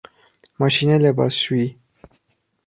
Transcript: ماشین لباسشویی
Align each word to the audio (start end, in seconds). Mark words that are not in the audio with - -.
ماشین 0.59 0.89
لباسشویی 0.91 1.77